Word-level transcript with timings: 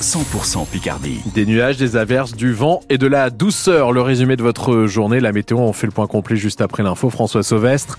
100% 0.00 0.66
Picardie. 0.68 1.20
Des 1.34 1.46
nuages, 1.46 1.78
des 1.78 1.96
averses, 1.96 2.34
du 2.34 2.52
vent 2.52 2.80
et 2.88 2.98
de 2.98 3.06
la 3.06 3.30
douceur. 3.30 3.92
Le 3.92 4.02
résumé 4.02 4.36
de 4.36 4.42
votre 4.42 4.86
journée, 4.86 5.20
la 5.20 5.32
météo, 5.32 5.58
on 5.58 5.72
fait 5.72 5.86
le 5.86 5.92
point 5.92 6.06
complet 6.06 6.36
juste 6.36 6.60
après 6.60 6.82
l'info. 6.82 7.10
François 7.10 7.42
Sauvestre, 7.42 7.98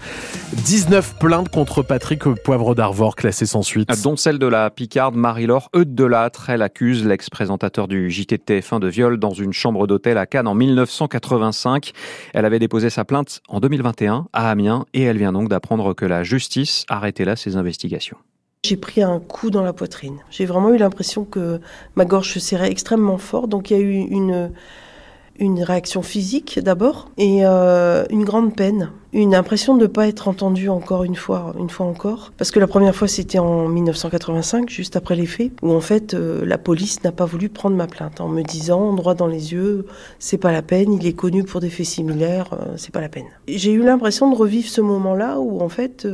19 0.53 1.15
plaintes 1.19 1.49
contre 1.49 1.81
Patrick 1.81 2.23
Poivre 2.23 2.75
d'Arvor, 2.75 3.15
classé 3.15 3.45
sans 3.45 3.63
suite. 3.63 3.89
Dont 4.03 4.15
celle 4.15 4.39
de 4.39 4.47
la 4.47 4.69
Picarde 4.69 5.15
Marie-Laure 5.15 5.69
Eudes-Delattre. 5.75 6.49
Elle 6.49 6.61
accuse 6.61 7.05
l'ex-présentateur 7.05 7.87
du 7.87 8.09
JT 8.09 8.37
de 8.37 8.43
TF1 8.43 8.79
de 8.79 8.87
viol 8.87 9.17
dans 9.17 9.33
une 9.33 9.51
chambre 9.51 9.87
d'hôtel 9.87 10.17
à 10.17 10.25
Cannes 10.25 10.47
en 10.47 10.55
1985. 10.55 11.91
Elle 12.33 12.45
avait 12.45 12.59
déposé 12.59 12.89
sa 12.89 13.05
plainte 13.05 13.41
en 13.49 13.59
2021 13.59 14.27
à 14.33 14.49
Amiens 14.49 14.85
et 14.93 15.01
elle 15.01 15.17
vient 15.17 15.33
donc 15.33 15.49
d'apprendre 15.49 15.93
que 15.93 16.05
la 16.05 16.23
justice 16.23 16.85
arrêtait 16.89 17.25
là 17.25 17.35
ses 17.35 17.57
investigations. 17.57 18.17
J'ai 18.65 18.77
pris 18.77 19.01
un 19.01 19.19
coup 19.19 19.49
dans 19.49 19.63
la 19.63 19.73
poitrine. 19.73 20.17
J'ai 20.29 20.45
vraiment 20.45 20.73
eu 20.73 20.77
l'impression 20.77 21.25
que 21.25 21.61
ma 21.95 22.05
gorge 22.05 22.33
se 22.33 22.39
serrait 22.39 22.71
extrêmement 22.71 23.17
fort. 23.17 23.47
Donc 23.47 23.71
il 23.71 23.77
y 23.77 23.79
a 23.79 23.83
eu 23.83 23.93
une, 23.93 24.51
une 25.39 25.61
réaction 25.63 26.01
physique 26.01 26.59
d'abord 26.61 27.09
et 27.17 27.45
euh, 27.45 28.03
une 28.09 28.23
grande 28.23 28.55
peine, 28.55 28.91
une 29.13 29.35
impression 29.35 29.75
de 29.75 29.83
ne 29.83 29.87
pas 29.87 30.07
être 30.07 30.27
entendue 30.27 30.69
encore 30.69 31.03
une 31.03 31.15
fois, 31.15 31.53
une 31.59 31.69
fois 31.69 31.85
encore. 31.85 32.31
Parce 32.37 32.51
que 32.51 32.59
la 32.59 32.67
première 32.67 32.95
fois 32.95 33.07
c'était 33.07 33.39
en 33.39 33.67
1985, 33.67 34.69
juste 34.69 34.95
après 34.95 35.15
les 35.15 35.25
faits, 35.25 35.51
où 35.61 35.71
en 35.71 35.81
fait 35.81 36.13
euh, 36.13 36.45
la 36.45 36.57
police 36.57 37.03
n'a 37.03 37.11
pas 37.11 37.25
voulu 37.25 37.49
prendre 37.49 37.75
ma 37.75 37.87
plainte 37.87 38.21
en 38.21 38.27
me 38.27 38.41
disant 38.41 38.93
droit 38.93 39.13
dans 39.13 39.27
les 39.27 39.53
yeux, 39.53 39.85
c'est 40.19 40.37
pas 40.37 40.51
la 40.51 40.61
peine, 40.61 40.93
il 40.93 41.05
est 41.05 41.13
connu 41.13 41.43
pour 41.43 41.61
des 41.61 41.69
faits 41.69 41.85
similaires, 41.85 42.53
euh, 42.53 42.73
c'est 42.77 42.91
pas 42.91 43.01
la 43.01 43.09
peine. 43.09 43.27
J'ai 43.47 43.71
eu 43.71 43.83
l'impression 43.83 44.29
de 44.31 44.35
revivre 44.35 44.67
ce 44.67 44.81
moment-là 44.81 45.39
où 45.39 45.61
en 45.61 45.69
fait, 45.69 46.07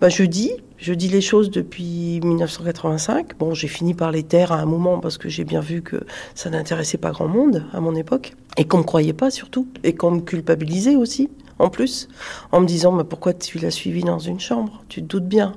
bah, 0.00 0.08
je 0.08 0.24
dis, 0.24 0.52
je 0.82 0.92
dis 0.92 1.08
les 1.08 1.20
choses 1.20 1.48
depuis 1.50 2.20
1985. 2.24 3.38
Bon, 3.38 3.54
j'ai 3.54 3.68
fini 3.68 3.94
par 3.94 4.10
les 4.10 4.24
taire 4.24 4.50
à 4.50 4.56
un 4.56 4.66
moment 4.66 4.98
parce 4.98 5.16
que 5.16 5.28
j'ai 5.28 5.44
bien 5.44 5.60
vu 5.60 5.80
que 5.80 6.04
ça 6.34 6.50
n'intéressait 6.50 6.98
pas 6.98 7.12
grand 7.12 7.28
monde 7.28 7.64
à 7.72 7.80
mon 7.80 7.94
époque. 7.94 8.34
Et 8.56 8.64
qu'on 8.64 8.78
me 8.78 8.82
croyait 8.82 9.12
pas 9.12 9.30
surtout. 9.30 9.68
Et 9.84 9.94
qu'on 9.94 10.10
me 10.10 10.20
culpabilisait 10.20 10.96
aussi, 10.96 11.30
en 11.60 11.70
plus. 11.70 12.08
En 12.50 12.60
me 12.60 12.66
disant, 12.66 12.90
mais 12.90 13.04
pourquoi 13.04 13.32
tu 13.32 13.58
l'as 13.58 13.70
suivi 13.70 14.02
dans 14.02 14.18
une 14.18 14.40
chambre? 14.40 14.82
Tu 14.88 15.00
te 15.02 15.06
doutes 15.06 15.28
bien. 15.28 15.54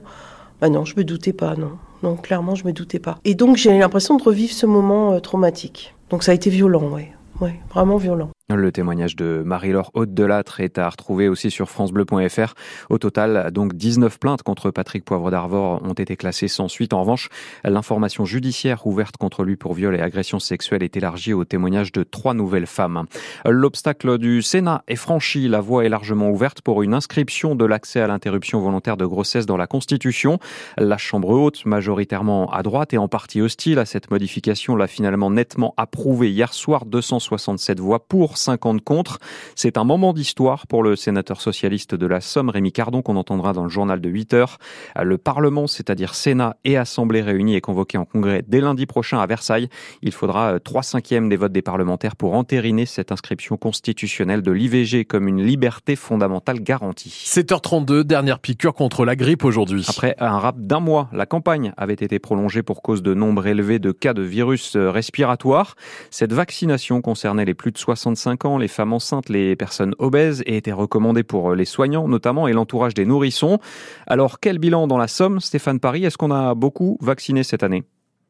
Bah 0.61 0.69
non, 0.69 0.85
je 0.85 0.95
me 0.95 1.03
doutais 1.03 1.33
pas, 1.33 1.55
non. 1.55 1.71
Non, 2.03 2.15
clairement, 2.15 2.53
je 2.53 2.65
me 2.65 2.71
doutais 2.71 2.99
pas. 2.99 3.17
Et 3.25 3.33
donc, 3.33 3.57
j'ai 3.57 3.75
l'impression 3.75 4.17
de 4.17 4.23
revivre 4.23 4.53
ce 4.53 4.67
moment 4.67 5.13
euh, 5.13 5.19
traumatique. 5.19 5.95
Donc, 6.11 6.23
ça 6.23 6.33
a 6.33 6.35
été 6.35 6.51
violent, 6.51 6.87
oui. 6.93 7.05
Oui, 7.41 7.49
vraiment 7.73 7.97
violent. 7.97 8.29
Le 8.53 8.71
témoignage 8.71 9.15
de 9.15 9.41
Marie-Laure 9.43 9.89
Haute-Delattre 9.95 10.59
est 10.59 10.77
à 10.77 10.87
retrouver 10.87 11.29
aussi 11.29 11.49
sur 11.49 11.67
francebleu.fr. 11.67 12.53
Au 12.91 12.99
total, 12.99 13.49
donc 13.51 13.73
19 13.73 14.19
plaintes 14.19 14.43
contre 14.43 14.69
Patrick 14.69 15.03
Poivre 15.03 15.31
d'Arvor 15.31 15.81
ont 15.83 15.93
été 15.93 16.15
classées 16.15 16.47
sans 16.47 16.67
suite. 16.67 16.93
En 16.93 16.99
revanche, 16.99 17.29
l'information 17.63 18.23
judiciaire 18.23 18.85
ouverte 18.85 19.17
contre 19.17 19.43
lui 19.43 19.55
pour 19.55 19.73
viol 19.73 19.95
et 19.95 19.99
agression 19.99 20.37
sexuelle 20.37 20.83
est 20.83 20.95
élargie 20.95 21.33
au 21.33 21.43
témoignage 21.43 21.91
de 21.91 22.03
trois 22.03 22.35
nouvelles 22.35 22.67
femmes. 22.67 23.05
L'obstacle 23.45 24.19
du 24.19 24.43
Sénat 24.43 24.83
est 24.87 24.95
franchi. 24.95 25.47
La 25.47 25.59
voie 25.59 25.83
est 25.83 25.89
largement 25.89 26.29
ouverte 26.29 26.61
pour 26.61 26.83
une 26.83 26.93
inscription 26.93 27.55
de 27.55 27.65
l'accès 27.65 27.99
à 27.99 28.05
l'interruption 28.05 28.59
volontaire 28.59 28.95
de 28.95 29.07
grossesse 29.07 29.47
dans 29.47 29.57
la 29.57 29.65
Constitution. 29.65 30.37
La 30.77 30.99
Chambre 30.99 31.29
haute, 31.29 31.65
majoritairement 31.65 32.51
à 32.51 32.61
droite 32.61 32.93
et 32.93 32.99
en 32.99 33.07
partie 33.07 33.41
hostile 33.41 33.79
à 33.79 33.85
cette 33.85 34.11
modification, 34.11 34.75
l'a 34.75 34.85
finalement 34.85 35.31
nettement 35.31 35.73
approuvée 35.77 36.29
hier 36.29 36.53
soir. 36.53 36.85
267 36.85 37.79
voix 37.79 38.07
pour 38.07 38.34
50 38.37 38.83
contre. 38.83 39.19
C'est 39.55 39.77
un 39.77 39.83
moment 39.83 40.13
d'histoire 40.13 40.67
pour 40.67 40.83
le 40.83 40.95
sénateur 40.95 41.41
socialiste 41.41 41.95
de 41.95 42.07
la 42.07 42.21
Somme, 42.21 42.49
Rémi 42.49 42.71
Cardon, 42.71 43.01
qu'on 43.01 43.15
entendra 43.15 43.53
dans 43.53 43.63
le 43.63 43.69
journal 43.69 44.01
de 44.01 44.09
8 44.09 44.33
heures. 44.33 44.57
Le 45.01 45.17
Parlement, 45.17 45.67
c'est-à-dire 45.67 46.15
Sénat 46.15 46.57
et 46.63 46.77
Assemblée 46.77 47.21
réunis, 47.21 47.55
est 47.55 47.61
convoqué 47.61 47.97
en 47.97 48.05
congrès 48.05 48.43
dès 48.47 48.61
lundi 48.61 48.85
prochain 48.85 49.19
à 49.19 49.25
Versailles. 49.25 49.69
Il 50.01 50.11
faudra 50.11 50.59
3 50.59 50.79
euh, 50.79 50.83
cinquièmes 50.83 51.29
des 51.29 51.35
votes 51.35 51.51
des 51.51 51.61
parlementaires 51.61 52.15
pour 52.15 52.33
entériner 52.33 52.85
cette 52.85 53.11
inscription 53.11 53.57
constitutionnelle 53.57 54.41
de 54.41 54.51
l'IVG 54.51 55.05
comme 55.05 55.27
une 55.27 55.43
liberté 55.43 55.95
fondamentale 55.95 56.59
garantie. 56.59 57.23
7h32, 57.25 58.03
dernière 58.03 58.39
piqûre 58.39 58.73
contre 58.73 59.05
la 59.05 59.15
grippe 59.15 59.43
aujourd'hui. 59.43 59.85
Après 59.87 60.15
un 60.19 60.39
rap 60.39 60.59
d'un 60.59 60.79
mois, 60.79 61.09
la 61.11 61.25
campagne 61.25 61.73
avait 61.77 61.93
été 61.93 62.19
prolongée 62.19 62.63
pour 62.63 62.81
cause 62.81 63.03
de 63.03 63.13
nombre 63.13 63.47
élevé 63.47 63.79
de 63.79 63.91
cas 63.91 64.13
de 64.13 64.21
virus 64.21 64.75
euh, 64.75 64.89
respiratoires. 64.89 65.75
Cette 66.09 66.33
vaccination 66.33 67.01
concernait 67.01 67.45
les 67.45 67.53
plus 67.53 67.71
de 67.71 67.77
65 67.77 68.24
les 68.59 68.67
femmes 68.67 68.93
enceintes, 68.93 69.29
les 69.29 69.55
personnes 69.55 69.95
obèses 69.99 70.43
et 70.45 70.57
était 70.57 70.71
recommandée 70.71 71.23
pour 71.23 71.53
les 71.53 71.65
soignants 71.65 72.07
notamment 72.07 72.47
et 72.47 72.53
l'entourage 72.53 72.93
des 72.93 73.05
nourrissons. 73.05 73.59
Alors 74.07 74.39
quel 74.39 74.57
bilan 74.57 74.87
dans 74.87 74.97
la 74.97 75.07
Somme, 75.07 75.39
Stéphane 75.39 75.79
Paris? 75.79 76.05
Est-ce 76.05 76.17
qu'on 76.17 76.31
a 76.31 76.55
beaucoup 76.55 76.97
vacciné 77.01 77.43
cette 77.43 77.63
année? 77.63 77.83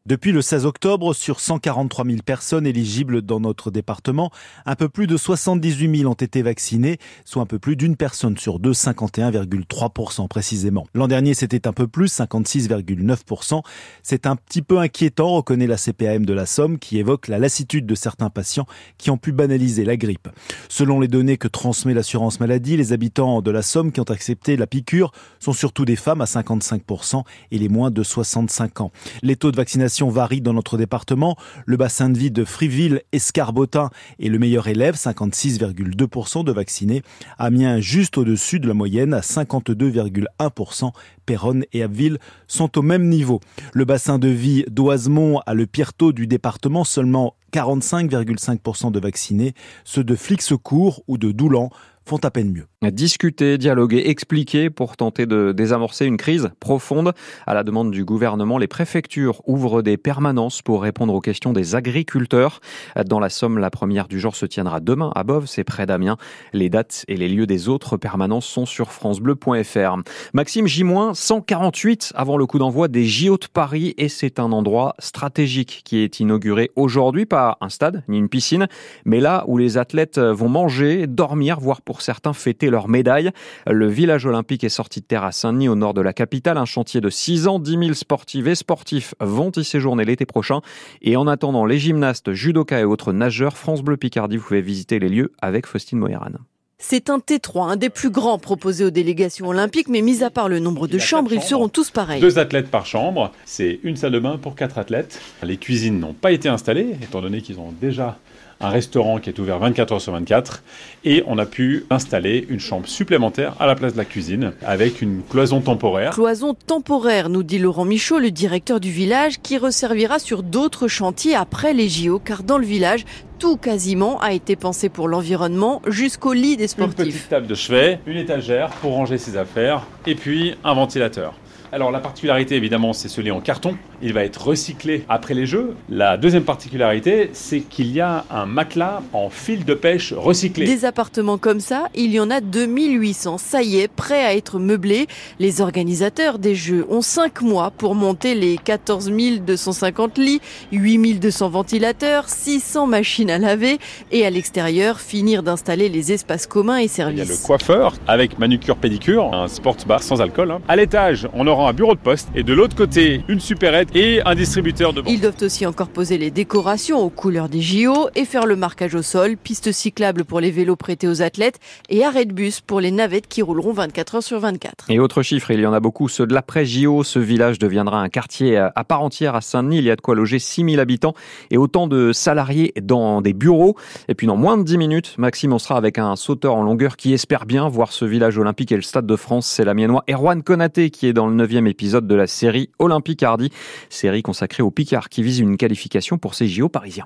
Depuis 0.08 0.32
le 0.32 0.44
16 0.44 0.68
octobre, 0.68 1.16
sur 1.16 1.40
143 1.40 2.06
000 2.06 2.18
personnes 2.24 2.68
éligibles 2.68 3.24
dans 3.24 3.40
notre 3.40 3.72
département, 3.72 4.30
un 4.68 4.76
peu 4.76 4.88
plus 4.88 5.08
de 5.08 5.18
78 5.18 5.98
000 6.02 6.12
ont 6.12 6.14
été 6.14 6.44
vaccinées, 6.44 7.00
soit 7.26 7.42
un 7.42 7.48
peu 7.48 7.58
plus 7.58 7.76
d'une 7.76 7.96
personne 7.96 8.38
sur 8.38 8.60
deux, 8.60 8.74
51,3% 8.74 10.28
précisément. 10.28 10.86
L'an 10.94 11.08
dernier, 11.08 11.34
c'était 11.34 11.68
un 11.68 11.74
peu 11.74 11.88
plus, 11.88 12.16
56,9%. 12.16 13.64
C'est 14.04 14.28
un 14.28 14.36
petit 14.36 14.62
peu 14.62 14.78
inquiétant, 14.78 15.38
reconnaît 15.38 15.66
la 15.66 15.78
CPAM 15.78 16.24
de 16.24 16.34
la 16.34 16.46
Somme, 16.46 16.78
qui 16.78 17.00
évoque 17.00 17.28
la 17.28 17.40
lassitude 17.40 17.88
de 17.88 17.96
certains 17.96 18.30
patients 18.30 18.68
qui 19.00 19.10
ont 19.10 19.18
pu 19.18 19.32
banaliser 19.32 19.86
la 19.86 19.98
grippe. 19.98 20.30
Selon 20.70 21.00
les 21.00 21.08
données 21.08 21.38
que 21.38 21.48
transmet 21.48 21.96
l'assurance 21.96 22.40
maladie, 22.40 22.78
les 22.78 22.94
habitants 22.94 23.42
de 23.42 23.50
la 23.50 23.64
Somme 23.64 23.92
qui 23.92 24.02
ont 24.02 24.04
accepté 24.04 24.56
la 24.56 24.68
piqûre 24.68 25.12
sont 25.40 25.54
surtout 25.54 25.84
des 25.84 25.96
femmes 25.96 26.22
à 26.22 26.26
55% 26.26 27.24
et 27.50 27.58
les 27.58 27.70
moins 27.70 27.90
de 27.90 28.04
65 28.04 28.82
ans. 28.82 28.92
Les 29.24 29.36
taux 29.36 29.50
de 29.50 29.58
vaccination 29.58 29.95
varie 30.04 30.42
dans 30.42 30.54
notre 30.54 30.78
département. 30.78 31.36
Le 31.66 31.78
bassin 31.78 32.10
de 32.10 32.18
vie 32.18 32.32
de 32.32 32.44
Friville, 32.44 33.02
Escarbotin 33.12 33.90
est 34.20 34.30
le 34.30 34.40
meilleur 34.40 34.68
élève, 34.68 34.96
56,2% 34.96 36.44
de 36.44 36.52
vaccinés. 36.52 37.02
Amiens 37.38 37.80
juste 37.80 38.18
au-dessus 38.18 38.60
de 38.60 38.68
la 38.68 38.74
moyenne 38.74 39.14
à 39.14 39.22
52,1%. 39.22 40.92
Péronne 41.26 41.66
et 41.74 41.84
Abbeville 41.84 42.20
sont 42.48 42.78
au 42.78 42.82
même 42.82 43.08
niveau. 43.08 43.40
Le 43.74 43.86
bassin 43.86 44.20
de 44.20 44.28
vie 44.28 44.66
d'Oisemont 44.70 45.40
a 45.46 45.54
le 45.54 45.66
pire 45.66 45.94
taux 45.94 46.12
du 46.12 46.28
département, 46.28 46.84
seulement 46.84 47.36
45,5% 47.54 48.92
de 48.92 49.00
vaccinés. 49.00 49.54
Ceux 49.84 50.04
de 50.04 50.16
Flixecourt 50.16 51.04
ou 51.08 51.18
de 51.18 51.32
Doulan 51.32 51.70
font 52.06 52.18
à 52.18 52.32
peine 52.32 52.52
mieux. 52.52 52.68
Discuter, 52.91 53.57
dialoguer, 53.57 54.09
expliquer 54.09 54.69
pour 54.69 54.97
tenter 54.97 55.25
de 55.25 55.51
désamorcer 55.51 56.06
une 56.06 56.18
crise 56.18 56.51
profonde. 56.59 57.13
À 57.47 57.53
la 57.53 57.63
demande 57.63 57.91
du 57.91 58.06
gouvernement, 58.06 58.57
les 58.57 58.68
préfectures 58.68 59.41
ouvrent 59.47 59.81
des 59.81 59.97
permanences 59.97 60.62
pour 60.62 60.81
répondre 60.81 61.13
aux 61.13 61.22
questions 61.22 61.53
des 61.53 61.75
agriculteurs. 61.75 62.59
Dans 63.06 63.19
la 63.19 63.29
Somme, 63.29 63.57
la 63.57 63.69
première 63.69 64.07
du 64.07 64.19
genre 64.19 64.35
se 64.35 64.46
tiendra 64.46 64.79
demain 64.79 65.12
à 65.16 65.23
Bove, 65.23 65.46
c'est 65.46 65.63
près 65.63 65.85
d'Amiens. 65.85 66.18
Les 66.53 66.69
dates 66.69 67.06
et 67.07 67.18
les 67.18 67.29
lieux 67.29 67.47
des 67.47 67.69
autres 67.69 67.97
permanences 67.97 68.46
sont 68.46 68.66
sur 68.66 68.91
francebleu.fr. 68.91 69.97
Maxime 70.34 70.67
J-148 70.67 72.12
avant 72.16 72.38
le 72.38 72.46
coup 72.46 72.59
d'envoi 72.59 72.88
des 72.88 73.06
JO 73.06 73.38
de 73.38 73.47
Paris 73.52 73.94
et 73.97 74.09
c'est 74.09 74.40
un 74.40 74.52
endroit 74.52 74.96
stratégique 75.00 75.81
qui 75.85 76.00
est 76.00 76.19
inauguré 76.19 76.72
aujourd'hui, 76.75 77.25
pas 77.25 77.57
un 77.62 77.69
stade 77.69 78.03
ni 78.07 78.17
une 78.17 78.29
piscine, 78.29 78.67
mais 79.06 79.19
là 79.19 79.44
où 79.47 79.57
les 79.57 79.78
athlètes 79.78 80.19
vont 80.19 80.50
manger, 80.50 81.07
dormir, 81.07 81.59
voire 81.59 81.81
pour 81.81 82.02
certains 82.02 82.34
fêter 82.34 82.69
leur 82.75 82.90
médaille. 82.90 83.31
Le 83.66 83.88
village 83.88 84.25
olympique 84.25 84.66
est 84.66 84.69
sorti 84.69 85.00
de 85.00 85.06
terre 85.06 85.24
à 85.24 85.31
Saint-Denis, 85.31 85.69
au 85.69 85.75
nord 85.75 85.94
de 85.94 86.02
la 86.02 86.12
capitale. 86.12 86.58
Un 86.58 86.66
chantier 86.66 87.00
de 87.00 87.09
6 87.09 87.47
ans, 87.47 87.58
10 87.58 87.72
000 87.72 87.94
sportifs 87.94 88.46
et 88.47 88.56
sportifs 88.56 89.16
vont 89.22 89.52
y 89.52 89.63
séjourner 89.63 90.03
l'été 90.03 90.25
prochain. 90.25 90.59
Et 91.02 91.16
en 91.16 91.25
attendant, 91.25 91.66
les 91.66 91.80
gymnastes, 91.80 92.34
judokas 92.34 92.81
et 92.81 92.84
autres 92.84 93.14
nageurs, 93.14 93.58
France 93.58 93.81
Bleu 93.81 93.96
Picardie, 93.96 94.35
vous 94.35 94.46
pouvez 94.46 94.62
visiter 94.62 95.00
les 95.00 95.08
lieux 95.08 95.31
avec 95.41 95.68
Faustine 95.68 96.00
Mohéran. 96.00 96.31
C'est 96.78 97.09
un 97.09 97.19
T3, 97.19 97.72
un 97.72 97.75
des 97.78 97.90
plus 97.90 98.09
grands 98.09 98.38
proposés 98.38 98.84
aux 98.84 98.90
délégations 98.90 99.47
olympiques, 99.47 99.88
mais 99.88 100.02
mis 100.02 100.22
à 100.22 100.30
part 100.30 100.50
le 100.50 100.59
nombre 100.59 100.88
de 100.88 100.97
chambres, 100.97 101.31
ils 101.31 101.41
seront 101.41 101.69
tous 101.69 101.90
pareils. 101.90 102.19
Deux 102.19 102.38
athlètes 102.38 102.69
par 102.69 102.85
chambre, 102.85 103.31
c'est 103.46 103.80
une 103.84 103.96
salle 103.96 104.12
de 104.12 104.19
bain 104.19 104.38
pour 104.38 104.56
quatre 104.56 104.78
athlètes. 104.78 105.22
Les 105.41 105.56
cuisines 105.56 105.97
n'ont 105.97 106.14
pas 106.14 106.34
été 106.34 106.50
installées, 106.50 106.97
étant 107.02 107.22
donné 107.22 107.41
qu'ils 107.41 107.59
ont 107.59 107.73
déjà 107.79 108.17
un 108.61 108.69
restaurant 108.69 109.19
qui 109.19 109.29
est 109.29 109.40
ouvert 109.40 109.59
24 109.59 109.93
heures 109.93 110.02
sur 110.02 110.13
24 110.13 110.63
et 111.03 111.23
on 111.28 111.37
a 111.37 111.46
pu 111.46 111.85
installer 111.90 112.46
une 112.49 112.59
chambre 112.59 112.87
supplémentaire 112.87 113.53
à 113.59 113.67
la 113.67 113.75
place 113.75 113.93
de 113.93 113.97
la 113.97 114.05
cuisine 114.05 114.53
avec 114.66 115.02
une 115.02 115.22
cloison 115.29 115.61
temporaire. 115.61 116.11
Cloison 116.11 116.53
temporaire, 116.53 117.29
nous 117.29 117.43
dit 117.43 117.59
Laurent 117.59 117.85
Michaud, 117.85 118.19
le 118.19 118.31
directeur 118.31 118.79
du 118.79 118.91
village, 118.91 119.41
qui 119.41 119.57
resservira 119.57 120.19
sur 120.19 120.43
d'autres 120.43 120.87
chantiers 120.87 121.35
après 121.35 121.73
les 121.73 121.90
JO, 121.90 122.19
car 122.19 122.43
dans 122.43 122.57
le 122.57 122.66
village, 122.66 123.05
tout 123.40 123.57
quasiment 123.57 124.19
a 124.19 124.34
été 124.34 124.55
pensé 124.55 124.90
pour 124.90 125.07
l'environnement 125.07 125.81
jusqu'au 125.87 126.34
lit 126.34 126.57
des 126.57 126.67
sportifs. 126.67 126.99
Une 126.99 127.11
petite 127.11 127.29
table 127.29 127.47
de 127.47 127.55
chevet, 127.55 127.99
une 128.05 128.17
étagère 128.17 128.69
pour 128.81 128.93
ranger 128.93 129.17
ses 129.17 129.37
affaires 129.37 129.85
et 130.05 130.16
puis 130.16 130.55
un 130.63 130.73
ventilateur. 130.73 131.34
Alors 131.72 131.91
la 131.91 132.00
particularité 132.00 132.56
évidemment 132.56 132.94
c'est 132.94 133.09
ce 133.09 133.22
lit 133.22 133.32
en 133.32 133.41
carton, 133.41 133.78
il 134.02 134.14
va 134.14 134.23
être 134.23 134.47
recyclé 134.47 135.06
après 135.09 135.34
les 135.34 135.46
jeux. 135.46 135.76
La 135.90 136.17
deuxième 136.17 136.44
particularité 136.44 137.29
c'est 137.34 137.62
qu'il 137.62 137.91
y 137.91 138.02
a 138.02 138.26
un 138.29 138.46
matelas 138.46 139.02
en 139.14 139.29
fil 139.29 139.66
de 139.66 139.73
pêche 139.73 140.14
recyclé. 140.14 140.66
Des 140.66 140.85
appartements 140.85 141.38
comme 141.38 141.59
ça, 141.59 141.90
il 141.96 142.12
y 142.12 142.20
en 142.20 142.29
a 142.29 142.41
2800, 142.41 143.38
ça 143.38 143.62
y 143.62 143.79
est, 143.79 143.88
prêts 143.88 144.23
à 144.23 144.35
être 144.35 144.59
meublés. 144.59 145.08
Les 145.40 145.62
organisateurs 145.62 146.40
des 146.40 146.56
jeux 146.56 146.85
ont 146.90 147.02
5 147.02 147.41
mois 147.41 147.72
pour 147.72 147.96
monter 147.96 148.35
les 148.35 148.58
14 148.58 149.12
250 149.12 150.17
lits, 150.17 150.41
8200 150.72 151.50
ventilateurs, 151.50 152.29
600 152.29 152.88
machines 152.88 153.29
à 153.29 153.38
laver 153.38 153.78
et 154.12 154.26
à 154.26 154.29
l'extérieur 154.29 155.00
finir 155.00 155.44
d'installer 155.44 155.90
les 155.90 156.12
espaces 156.12 156.47
communs 156.47 156.78
et 156.78 156.88
services. 156.88 157.22
Il 157.23 157.28
y 157.28 157.32
a 157.32 157.35
le 157.35 157.46
coiffeur 157.46 157.94
avec 158.08 158.40
manucure 158.40 158.78
pédicure, 158.78 159.34
un 159.34 159.47
sports 159.47 159.78
bar 159.88 160.03
sans 160.03 160.22
alcool. 160.22 160.52
Hein. 160.52 160.62
À 160.67 160.76
l'étage, 160.76 161.28
on 161.34 161.47
aura 161.47 161.54
un 161.61 161.73
bureau 161.73 161.96
de 161.96 161.99
poste 161.99 162.29
et 162.35 162.43
de 162.43 162.53
l'autre 162.53 162.75
côté, 162.75 163.23
une 163.28 163.40
supérette 163.40 163.96
et 163.96 164.22
un 164.25 164.35
distributeur 164.35 164.93
de 164.93 165.02
Ils 165.07 165.22
doivent 165.22 165.41
aussi 165.41 165.66
encore 165.66 165.90
poser 165.90 166.17
les 166.17 166.31
décorations 166.31 166.99
aux 166.99 167.09
couleurs 167.09 167.49
des 167.49 167.61
JO 167.61 168.09
et 168.16 168.25
faire 168.25 168.46
le 168.46 168.55
marquage 168.55 168.96
au 168.96 169.02
sol, 169.02 169.37
piste 169.37 169.72
cyclable 169.72 170.25
pour 170.25 170.40
les 170.40 170.52
vélos 170.52 170.75
prêtés 170.75 171.07
aux 171.07 171.22
athlètes 171.22 171.59
et 171.90 172.03
arrêt 172.03 172.25
de 172.25 172.34
bus 172.34 172.61
pour 172.61 172.79
les 172.79 172.91
navettes 172.91 173.28
qui 173.28 173.41
rouleront 173.41 173.73
24 173.73 174.16
heures 174.16 174.23
sur 174.23 174.40
24. 174.40 174.85
Et 174.90 174.99
autre 174.99 175.23
chiffre, 175.23 175.52
il 175.52 175.59
y 175.59 175.66
en 175.66 175.73
a 175.73 175.79
beaucoup, 175.79 176.09
ceux 176.09 176.28
de 176.28 176.34
l'après 176.34 176.66
JO. 176.66 177.03
Ce 177.03 177.19
village 177.19 177.59
deviendra 177.59 178.02
un 178.02 178.09
quartier 178.09 178.57
à 178.57 178.84
part 178.84 179.02
entière 179.02 179.35
à 179.35 179.41
Saint-Denis. 179.41 179.78
Il 179.78 179.85
y 179.85 179.91
a 179.91 179.96
de 179.96 180.02
quoi 180.02 180.16
loger 180.16 180.40
6000 180.40 180.79
habitants 180.79 181.13
et 181.52 181.57
autant 181.57 181.87
de 181.87 182.11
salariés 182.11 182.73
dans 182.81 183.22
des 183.22 183.34
bureaux. 183.34 183.75
Et 184.07 184.16
puis 184.16 184.28
dans 184.28 184.37
moins 184.37 184.57
de 184.57 184.63
10 184.63 184.78
minutes, 184.78 185.16
Maxime, 185.17 185.53
on 185.53 185.59
sera 185.59 185.78
avec 185.78 185.97
un 185.97 186.16
sauteur 186.16 186.55
en 186.55 186.63
longueur 186.63 186.97
qui 186.97 187.13
espère 187.13 187.46
bien 187.46 187.67
voir 187.69 187.91
ce 187.91 188.05
village 188.05 188.37
olympique 188.37 188.72
et 188.72 188.75
le 188.75 188.81
Stade 188.81 189.05
de 189.05 189.16
France. 189.16 189.47
C'est 189.47 189.66
la 189.66 189.73
miennois 189.73 190.03
Erwan 190.09 190.41
Konaté 190.43 190.90
qui 190.90 191.07
est 191.07 191.13
dans 191.13 191.28
le 191.28 191.35
épisode 191.66 192.08
de 192.08 192.16
la 192.16 192.28
série 192.28 192.70
Olympique 192.80 193.24
Hardy, 193.24 193.52
série 193.90 194.24
consacrée 194.24 194.64
au 194.64 194.72
Picard 194.72 195.09
qui 195.09 195.22
vise 195.22 195.40
une 195.40 195.58
qualification 195.58 196.18
pour 196.18 196.34
ces 196.34 196.47
JO 196.47 196.70
parisiens. 196.70 197.03